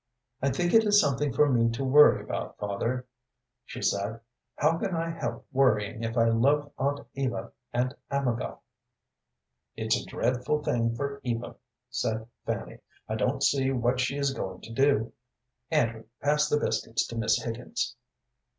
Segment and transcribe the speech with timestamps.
[0.41, 3.05] "I think it is something for me to worry about, father,"
[3.65, 4.19] she said.
[4.55, 8.63] "How can I help worrying if I love Aunt Eva and Amabel?"
[9.75, 11.55] "It's a dreadful thing for Eva,"
[11.91, 12.79] said Fanny.
[13.07, 15.13] "I don't see what she is going to do.
[15.69, 17.95] Andrew, pass the biscuits to Miss Higgins."